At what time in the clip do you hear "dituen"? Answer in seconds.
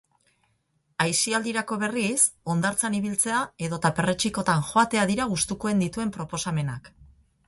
5.87-6.15